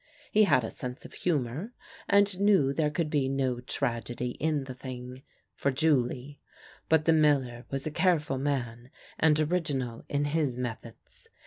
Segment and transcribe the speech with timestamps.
[0.31, 1.73] He had a sense of humour,
[2.09, 5.21] and knew there could be no tragedy in the thing—
[5.53, 6.39] for Julie.
[6.89, 11.27] But the miller was a careful man and original in his methods.